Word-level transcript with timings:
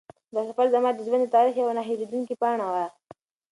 دا 0.33 0.41
سفر 0.49 0.67
زما 0.75 0.89
د 0.93 0.99
ژوند 1.07 1.23
د 1.25 1.33
تاریخ 1.35 1.55
یوه 1.57 1.73
نه 1.77 1.83
هېرېدونکې 1.89 2.35
پاڼه 2.41 2.67
وه. 2.73 2.85